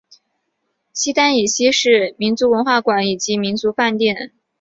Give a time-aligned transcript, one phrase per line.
[0.93, 4.31] 西单以西是民族文化宫以及民族饭店。